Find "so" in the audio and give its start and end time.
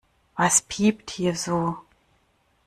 1.35-1.77